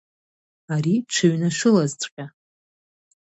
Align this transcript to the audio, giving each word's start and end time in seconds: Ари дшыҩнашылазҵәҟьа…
Ари 0.73 0.95
дшыҩнашылазҵәҟьа… 1.07 2.25